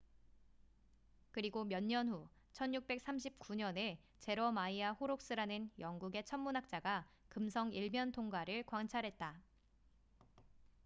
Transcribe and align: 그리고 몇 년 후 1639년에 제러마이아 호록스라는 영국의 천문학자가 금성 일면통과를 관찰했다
그리고 1.31 1.63
몇 1.63 1.83
년 1.83 2.09
후 2.09 2.27
1639년에 2.53 3.99
제러마이아 4.19 4.93
호록스라는 4.93 5.69
영국의 5.77 6.25
천문학자가 6.25 7.07
금성 7.29 7.71
일면통과를 7.71 8.63
관찰했다 8.63 9.39